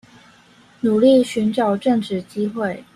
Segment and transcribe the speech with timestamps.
[0.79, 2.83] 努力尋找正職機會